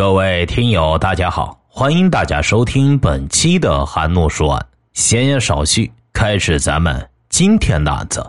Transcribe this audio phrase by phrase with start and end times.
[0.00, 4.66] 各位听友，大家好，欢迎大家收听本期的韩诺说案。
[4.94, 8.24] 闲言少叙，开始咱们今天的案子。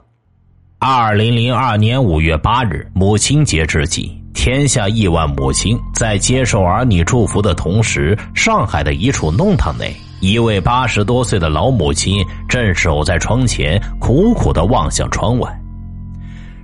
[0.80, 15.50] 二零零二年五月八日，母亲节之际，天下亿万母亲在接受儿女祝福的同时，上海的一处弄堂内，一位八十多岁的老母亲正守在窗前，苦苦的望向窗外。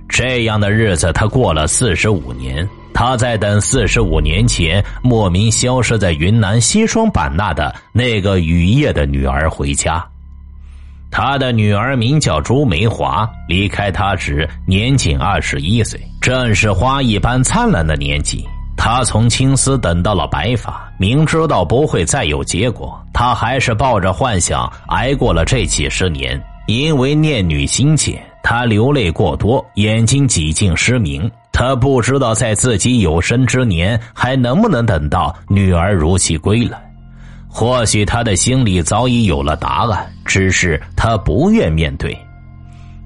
[0.06, 2.68] 这样的日子，她过了四十五年。
[3.00, 10.04] 他在等四十五年前莫名消失在云南西双版纳的那个雨夜的女儿回家。
[11.08, 18.44] 他的女儿名叫朱梅华，离开他时年仅二十一岁，正是花一般灿烂的年纪。
[18.76, 26.42] 他从青丝等到了白发，明知道不会再有结果，他还是抱着幻想挨过了这几十年。
[26.66, 31.30] 因为念女心切，他流泪过多，眼睛几近失明。
[31.58, 36.80] 他不知道在自己有生之年还能不能等到女儿如期归来。
[37.48, 42.16] 或许他的心里早已有了答案，只是他不愿面对。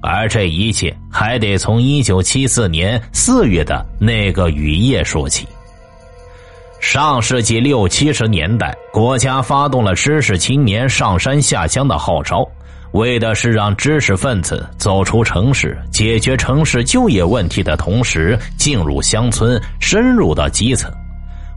[0.01, 5.47] 而这一切还得从一九七四年四月的那个雨夜说起。
[6.79, 12.47] 上世纪六七十年代，国家发动了知识青年上山下乡的号召，
[12.93, 20.91] 为的是让知识分子走出城市，解决城市就业问题的同时，进入乡村，深入到基层。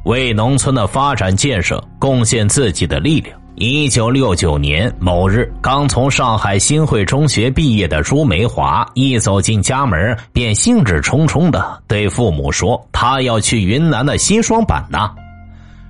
[0.05, 3.39] 为农村的发展建设贡献自己的力量。
[3.57, 15.11] 一九六九年某日，刚从上海新会中学毕业的朱梅华一走进家门，便兴致冲冲的对父母说：“他要去云南的西双版纳。”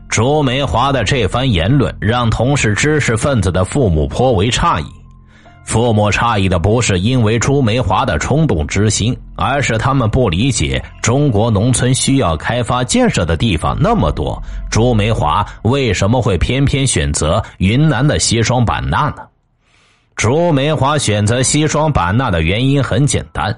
[0.09, 4.87] 朱梅华的这番言论让同是知识分子的父母颇为诧异。
[5.67, 19.27] 父母诧异的不是因为朱梅华的冲动之心，而是他们不理解中国农村需要开发建设的地方那么多，朱梅华为什么会偏偏选择云南的西双版纳呢？
[20.15, 23.55] 朱梅华选择西双版纳的原因很简单：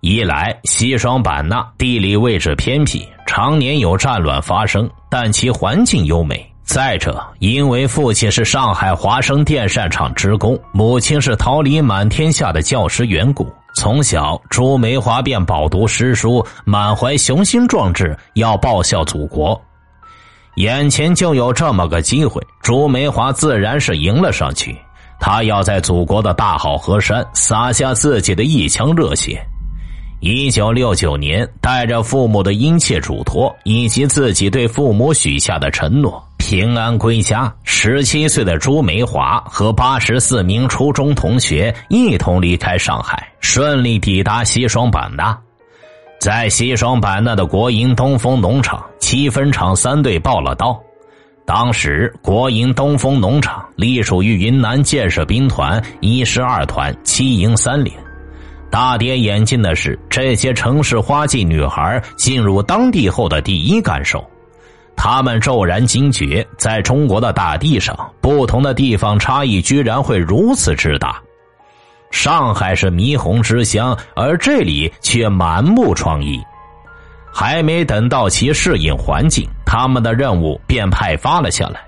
[0.00, 6.47] 一来西双版纳地理位置偏僻，常年有战乱发生，但其环境优美。
[6.68, 19.58] 再者，因为父亲是上海华生电扇厂职工，母亲是桃李满天下的教师缘故，从小朱梅华便饱读诗书，满怀雄心壮志，要报效祖国。
[20.56, 24.76] 眼前就有这么个机会，朱梅华自然是迎了上去。
[25.18, 29.42] 他要在祖国的大好河山洒下自己的一腔热血。
[30.20, 36.22] 一九六九年，带着父母的殷切嘱托，以及自己对父母许下的承诺。
[36.48, 45.38] 平安归家，十七岁的朱梅华和八十四名初中同学一同离开上海，顺利抵达西双版纳。
[46.18, 50.80] 在西双版纳的国营东风农场七分厂三队报了到。
[51.44, 57.94] 当时，国营东风农场隶属于云南建设兵团一十二团七营三连。
[58.70, 64.26] 大跌眼镜的是，这些城市花季女孩进入当地后的第一感受。
[65.00, 71.22] 他们骤然惊觉，在中国的大地上，不同的地方差异居然会如此之大。
[72.10, 76.42] 上海是霓虹之乡，而这里却满目疮痍。
[77.32, 81.80] 还没等到其适应环境，他们的任务便派发了下来。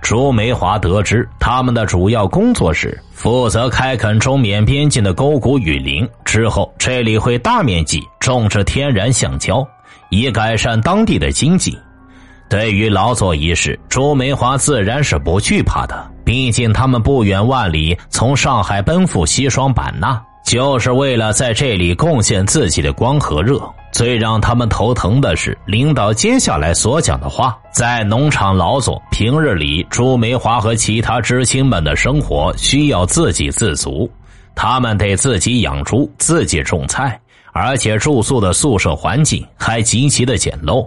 [0.00, 9.66] 朱梅华得知，他们的主要工作是负责开垦中缅边境的沟谷雨林，之后这里会大面积种植天然橡胶，
[10.10, 11.76] 以改善当地的经济。
[12.48, 16.10] 对于劳作一事，朱梅华自然是不惧怕的。
[16.24, 23.60] 毕竟他们不远万里从上海奔赴西双版纳，就是为了在这里贡献自己的光和热。
[23.92, 34.10] 最让他们头疼的是领导接下来所讲的话：在农场劳作，平日里朱梅华和其他知青们的生活需要自给自足，
[34.54, 37.18] 他们得自己养猪、自己种菜，
[37.52, 40.86] 而且住宿的宿舍环境还极其的简陋。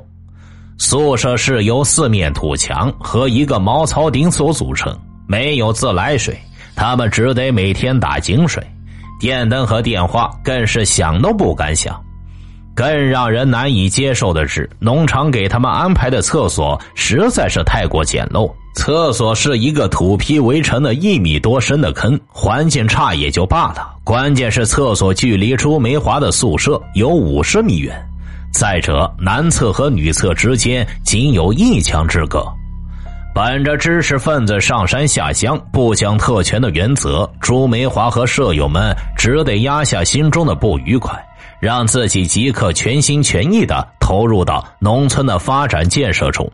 [0.80, 6.40] 宿舍是由四面土墙和一个茅草顶所组成，没有自来水，
[6.74, 8.66] 他们只得每天打井水，
[9.20, 12.02] 电灯和电话更是想都不敢想。
[12.74, 18.50] 更让人难以接受的是，农场给他们安排的厕所实在是太过简陋。
[18.74, 28.09] 厕所是一个土坯围成的一米多深的坑，环境差也就罢了，关键是厕所距离朱梅华的宿舍有五十米远。
[28.52, 32.46] 再者，男厕和女厕之间仅有一墙之隔。
[33.34, 41.18] 本着知识分子上山下乡不讲特权的原则，朱梅华和舍友们只得压下心中的不愉快，
[41.62, 46.52] 让自己即刻全心全意的投入到农村的发展建设中。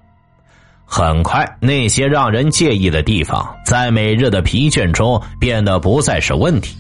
[0.85, 6.77] 很快，那些让人介意的地方，在每日的疲倦中变得不再是问题。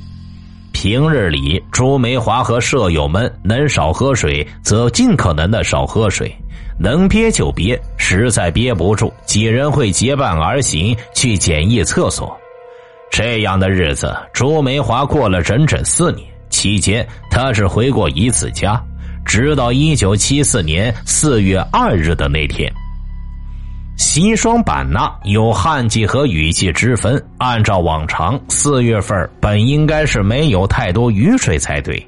[0.85, 6.31] 平日里，朱梅华和舍友们能少喝水，则尽可能的少喝水，
[6.79, 12.37] 能憋就憋，实在憋不住，几人会结伴而行去简易厕所。
[13.09, 16.27] 这样的日子，朱梅华过了整整四年。
[16.51, 18.79] 期间，他只回过一次家，
[19.25, 22.71] 直到一九七四年四月二日的那天。
[23.97, 32.05] 西双版纳有旱季和雨季之分，按照往常，四月份本应该是没有太多雨水才对，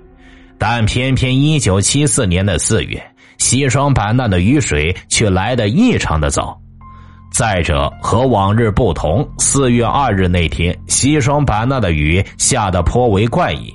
[0.57, 3.01] 但偏偏一九七四年的四月，
[3.37, 6.59] 西双版纳的雨水却来得异常的早。
[7.33, 13.73] 再者，和往日不同，四月二日那天，西双版纳的雨下得颇为怪异。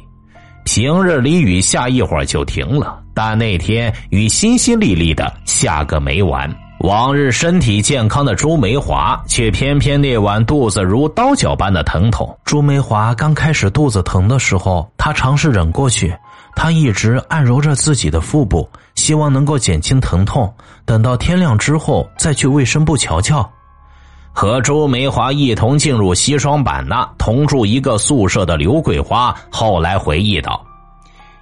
[0.65, 6.49] 平日里雨下一会儿就停了，但那天雨淅淅沥沥的下个没完。
[6.83, 12.37] 往日身体健康的朱梅华，却偏偏那晚肚子如刀绞般的疼痛。
[12.45, 16.13] 朱梅华刚开始肚子疼的时候，她尝试忍过去，
[16.57, 20.53] 她一直按揉着自己的腹部，希望能够减轻疼痛。
[20.85, 23.49] 等到天亮之后，再去卫生部瞧瞧。
[24.33, 30.61] 和朱梅华一同进入西双版纳同住一个宿舍的刘桂花，后来回忆道。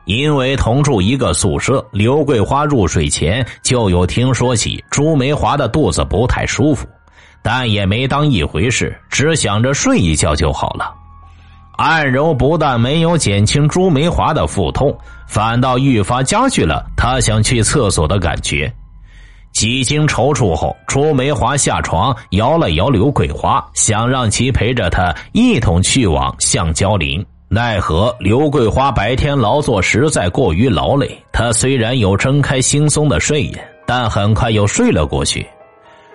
[0.05, 6.87] 因为同住一个宿舍，刘桂花入睡前就有听说起朱梅华的肚子不太舒服，
[7.43, 10.95] 但也没当一回事，只想着睡一觉就好了。
[11.77, 14.95] 按揉不但没有减轻朱梅华的腹痛，
[15.27, 18.71] 反倒愈发加剧了她想去厕所的感觉。
[19.53, 27.25] 几经踌躇后，朱梅华下床摇了摇刘桂花，想让其陪着他一同去往橡胶林。
[27.53, 35.45] 奈何刘桂花白天劳作实在过于劳累，她虽然有睁开惺忪的睡眼，但很快又睡了过去。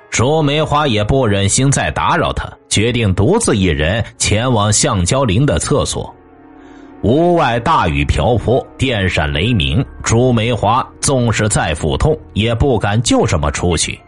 [0.09, 6.09] 朱梅花也不忍心再打扰她，决定独自一人前往橡胶林的厕所。
[7.01, 13.99] 屋外大雨瓢泼，电闪雷鸣，朱梅花纵使再腹痛，也不敢就这么出去。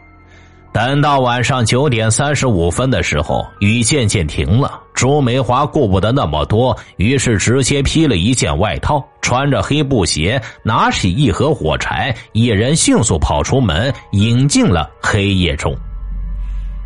[0.73, 4.79] 等到晚上九点三十五分的时候，雨渐渐停了。
[4.93, 15.75] 朱梅华顾不得那么多，于是直接披了一件外套，穿着黑布鞋，拿起一盒火柴，一人迅速跑出门，引进了黑夜中。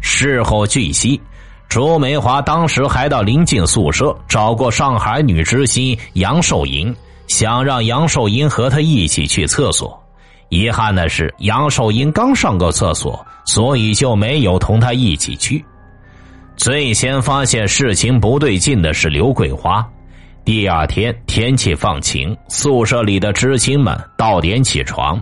[0.01, 1.19] 事后据悉，
[1.69, 6.93] 朱梅华当时还到临近宿舍找过上海女知心杨寿银，
[7.27, 9.97] 想让杨寿银和他一起去厕所。
[10.49, 15.63] 遗憾的是，杨寿银刚上过厕所，所以就没有同他一起去。
[16.55, 19.87] 最先发现事情不对劲的是刘桂花。
[20.43, 25.21] 第二天天气放晴，宿舍里的知青们到点起床。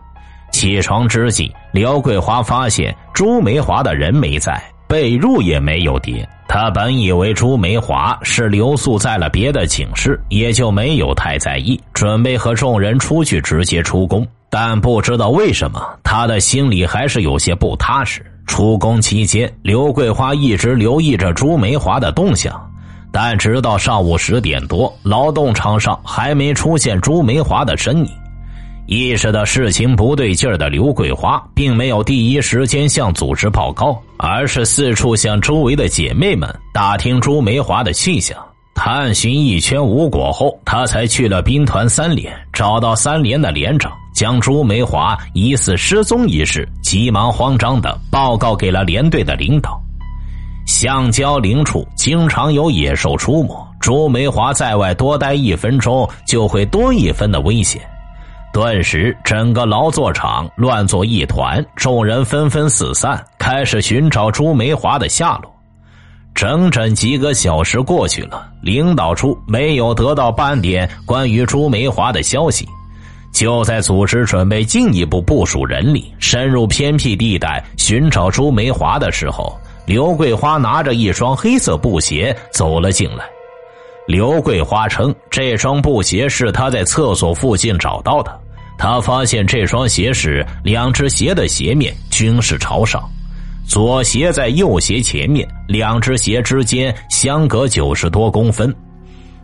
[0.51, 6.27] 起床之际，刘桂花发现朱梅华的人没在，被褥也没有叠。
[6.48, 14.27] 他本以为朱梅华是留宿在了别的寝室，也就没有太在意，准备和众人出去直接出宫。
[14.50, 18.25] 但不知道为什么，他的心里还是有些不踏实。
[18.48, 22.60] 出宫期间，刘桂花一直留意着朱梅华的动向，
[23.12, 28.10] 但直到上午十点多，劳动场上还没出现朱梅华的身影。
[28.88, 38.36] 意识到事情不对劲儿的刘桂花，并没有第一时间向组织报告，而是四处向周围的姐妹们打听朱梅华的去向。
[38.81, 43.91] 探寻一圈无果后，他才去了兵团三连，找到三连的连长。
[44.13, 49.77] 将朱梅华疑似失踪一事，急忙慌张的报告给了连队的领导。
[50.65, 57.81] 橡胶林处经常有野兽出没，朱梅华在外多待一分钟，就会多一分的危险。
[58.53, 65.53] 顿时，整个劳作场乱作一团，众人纷纷四散，开始寻找朱梅华的下落。
[66.39, 72.65] 整整几个小时过去了，领导处没有得到半点关于朱梅华的消息。
[73.34, 79.53] 就在组织准备进一步部署人力，深入偏僻地带寻找朱梅华的时候，
[79.86, 83.25] 刘桂花拿着一双黑色布鞋走了进来。
[84.08, 88.34] 刘桂花称，这双布鞋是她在厕所附近找到的。
[88.77, 93.03] 她发现这双鞋时，两只鞋的鞋面均是朝上，
[93.70, 98.76] 左鞋在右鞋前面，两只鞋之间相隔九十多公分。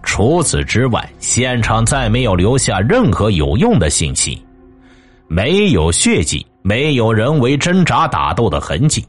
[0.01, 4.43] 除此之外，现场再没有留下任何有用的信息，
[5.27, 9.05] 没有血迹，没有人为挣扎打斗的痕迹。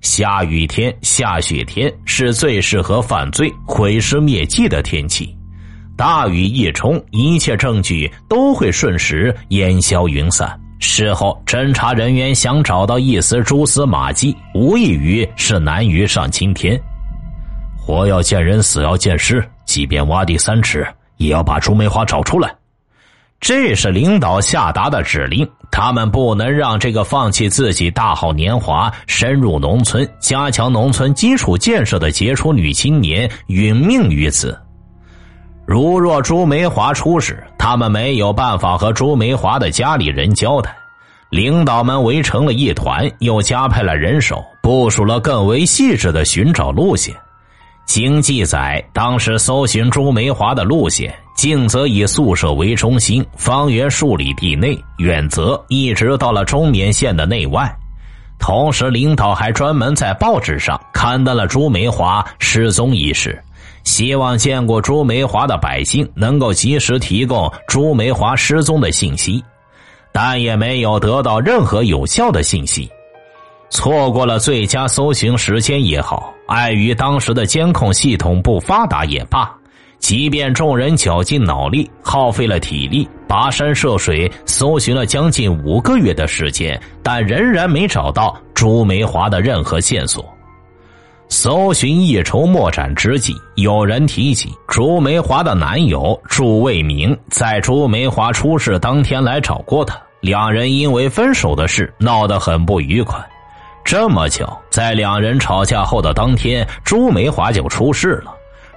[0.00, 5.36] 下雨天、下雪天是最适合犯罪、毁尸灭迹的天气。
[5.96, 10.56] 大雨一冲，一切证据都会瞬时烟消云散。
[10.82, 16.78] 事后，侦查人员想找到一丝蛛丝马迹，无异于是难于上青天。
[17.78, 20.86] 活要见人，死要见尸，即便挖地三尺，
[21.16, 22.52] 也要把朱梅花找出来。
[23.40, 34.60] 这是领导下达的指令，他们不能让这个放弃自己大好年华、深入农村、加强农村基础建设的杰出女青年殒命于此。
[35.64, 40.74] 如若朱梅华出事，他们没有办法和朱梅华的家里人交代。
[41.30, 47.14] 领导们围成了一团，又加派了人手，部署了更为细致的寻找路线。
[47.86, 51.14] 经记载，当时搜寻朱梅华的路线。
[51.34, 57.74] 近则以宿舍为中心，方圆数里地内；远则一直到了中缅县的内外。
[58.38, 63.42] 同时，领导还专门在报纸上刊登了朱梅华失踪一事，
[63.84, 69.42] 希望见过朱梅华的百姓能够及时提供朱梅华失踪的信息，
[70.12, 72.90] 但也没有得到任何有效的信息。
[73.70, 79.50] 错过了最佳搜寻时间也好，碍于当时的监控系统不发达也罢。
[79.98, 90.31] 即便众人绞尽脑力，耗费了体力，跋山涉水，搜寻了将近五个月的时间，但仍然没找到朱梅华的任何线索。
[91.28, 103.18] 搜寻一筹莫展之际，有人提起朱梅华的男友朱卫明在朱梅华出事当天来找过他，两人因为分手的事闹得很不愉快。
[103.84, 108.32] 这么巧，在两人吵架后的当天，朱梅华就出事了。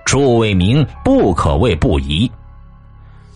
[0.05, 2.31] 朱卫明不可谓不疑，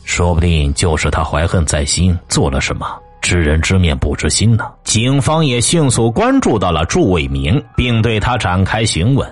[0.03, 2.87] 说不定就是他怀恨在心，做了什么，
[3.21, 4.65] 知人知面不知心呢。
[4.83, 9.27] 警方也迅速关注到了朱卫明，并对他展开询问。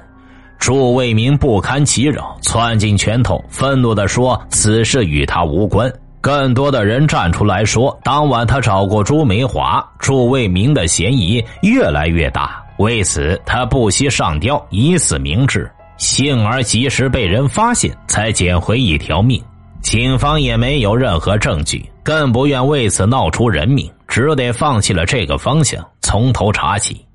[0.60, 15.70] 朱卫明不堪其扰，攥紧拳头，愤怒的说：“此事与他无关。”更多的人站出来说，当晚他找过朱梅华，朱卫明的嫌疑越来越大，为此他不惜上吊以死明志。
[15.98, 19.42] 幸而及时被人发现，才捡回一条命。
[19.82, 27.06] 警方也没有任何证据，更不愿为此闹出人命，只得放弃了这个方向，从头查起。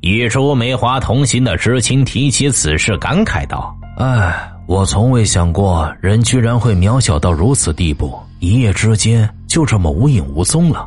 [0.00, 10.84] 与朱梅华同行的知青提起此事，感慨道：“哎，我从未想过人居然会渺小到如此地步，一夜之间就这么无影无踪了。”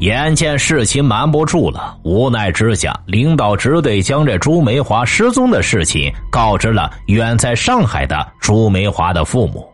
[0.00, 9.66] 眼见事情瞒不住了，无奈之下，领导只得将这朱梅华失踪的事情告知了远在上海的朱梅华的父母。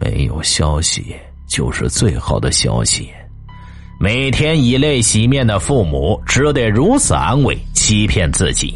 [0.00, 1.14] 没有消息
[1.46, 3.10] 就是最好的消息。
[4.00, 8.74] 每天以泪洗面的父母只得如此安慰、欺骗自己。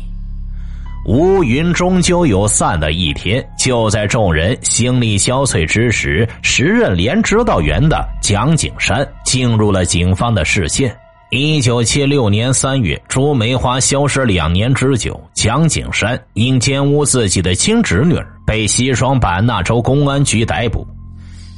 [1.07, 3.43] 乌云终究有散的一天。
[3.59, 10.95] 就在众人心力交瘁之时，时任连指导员的蒋景山进入了警方的视线。
[11.31, 20.87] 一九七六年三月，朱梅花消失两年之久，蒋景山因奸污自己的亲侄女，被西双版纳州公安局逮捕。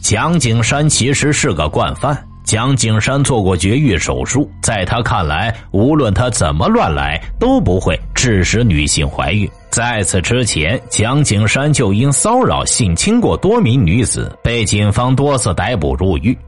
[0.02, 2.16] 蒋景山其实是个惯犯。
[2.44, 9.50] 蒋景山做过绝育手术，在他看来，无论他怎么乱来，都不会致使女性怀孕。
[9.68, 16.38] 在此之前，蒋景山就因骚扰、性侵过多名女子，被警方多次逮捕入狱。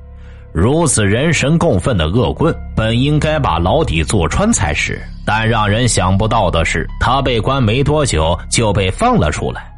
[0.53, 9.69] 如此人神共愤的恶棍，本应该把牢底坐穿才是，但让人想不到的是，他被关没多久就被放了出来。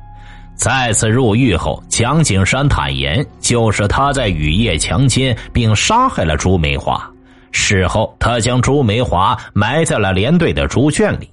[0.61, 7.03] 再次入狱后，蒋景山坦言，就是他在雨夜强奸并杀害了朱梅华。
[7.51, 11.31] 事后，他将朱梅华埋在了连队的猪圈里。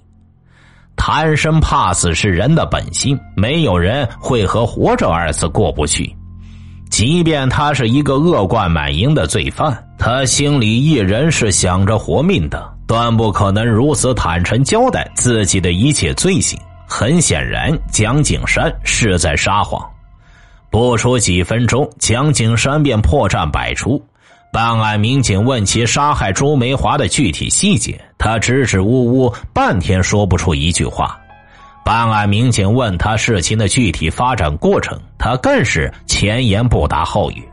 [0.96, 6.16] 贪生怕死是人的本性，没有人会和“活着”二字过不去。
[6.90, 16.58] 即便他是一个恶贯满盈的罪犯，他心里依然是想着活命的，断不可能如此坦诚交代自己的一切罪行。
[16.88, 19.86] 很显然，蒋景山是在撒谎。
[20.70, 24.02] 不出几分钟，蒋景山便破绽百出。
[24.54, 31.20] 办案民警问其杀害朱梅华的具体细节，他支支吾吾，半天说不出一句话。
[31.84, 37.48] 办案民警问他事情的具体发展过程，他更是前言不搭后语。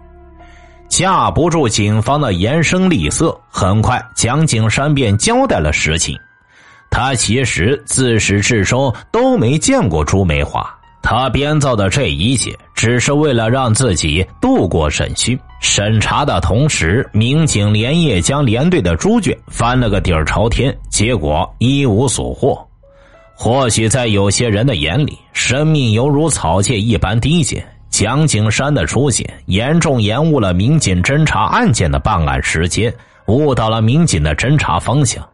[0.89, 6.17] 架不住警方的严声厉色，很快蒋景山便交代了实情。
[6.95, 10.65] 他其实自始至终都没见过朱梅花，
[11.03, 15.37] 他编造的这一切只是为了让自己度过审讯。
[15.61, 22.65] 审查的同时，民警连夜将连队的猪圈翻了个底儿朝天，结果一无所获。
[23.35, 27.67] 或许在有些人的眼里，生命犹如草芥一般低贱。
[27.91, 32.95] 蒋景山的出现严重延误了民警侦查案件的办案时间，
[33.27, 35.29] 误导了民警的侦查方向。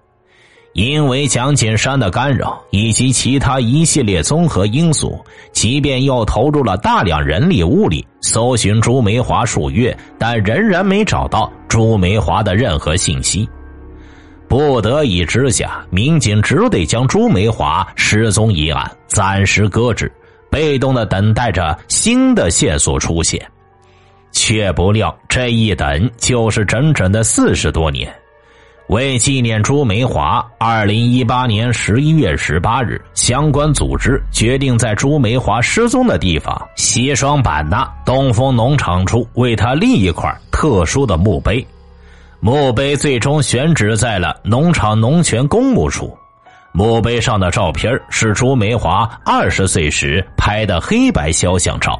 [0.73, 5.19] 因为蒋景山的干扰以及其他一系列综合因素，
[5.53, 13.49] 即便又投入了大量人力物力搜寻朱梅华数月，但仍然没找到朱梅华的任何信息。
[14.49, 20.11] 不得已之下，民警只得将朱梅华失踪一案暂时搁置，
[20.51, 23.45] 被动的等待着新的线索出现。
[24.33, 28.13] 却不料这一等就是整整的四十多年。
[28.91, 41.65] 为纪念朱梅华，二零一八年十一月十八日，相关组织决定在朱梅华失踪的地方西双版纳东风农场处为他立一块特殊的墓碑。
[42.41, 46.13] 墓碑最终选址在了农场农权公墓处。
[46.73, 51.97] 墓碑上的照片是朱梅华二十岁时拍的黑白肖像照。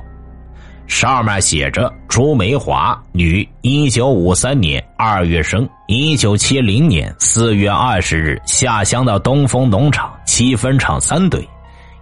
[0.91, 11.49] 上面写着：“朱梅华，女，一九五三年二月生，一九七零年四月二十日下乡到东风农场七分厂三队，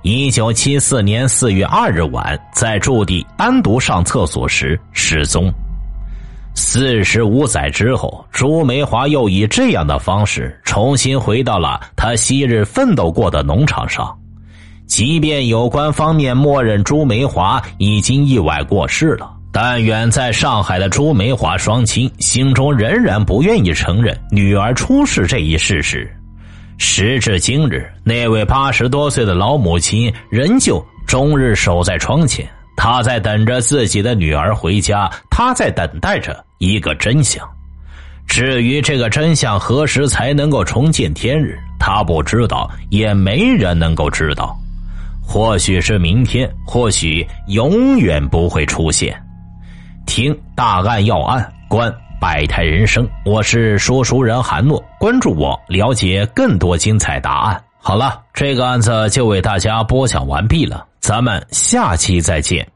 [0.01, 5.53] 一九七四年四月二日晚在驻地单独上厕所时失踪。”
[6.57, 14.18] 四十五载之后，朱梅华又以这样的方式重新回到了他昔日奋斗过的农场上。
[14.89, 26.11] 即便有关方面默认朱梅华已经意外过世了，但远在上海的朱梅华双亲心中仍然不愿意承认女儿出事这一事实。
[26.79, 37.47] 时至今日，那位八十多岁的老母亲仍旧终日守在窗前，她在等着自己的女儿回家，她在等待着一个真相。
[38.27, 44.57] 至于这个真相何时才能够重见天日，她不知道，也没人能够知道。
[45.31, 49.15] 或许是明天，或许永远不会出现。
[50.07, 53.07] 听大案要案，观百态人生。
[53.27, 57.63] 我是说书人韩诺，关注我，了解更多精彩答案。
[57.79, 62.67] 好了，这个案子就为大家播讲完毕了，咱们下期再见。